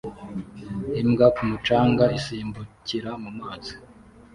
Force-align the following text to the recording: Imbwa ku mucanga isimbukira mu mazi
Imbwa 1.01 1.27
ku 1.35 1.41
mucanga 1.49 2.05
isimbukira 2.17 3.11
mu 3.23 3.31
mazi 3.39 3.75